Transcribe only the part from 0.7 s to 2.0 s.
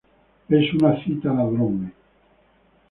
una cítara drone.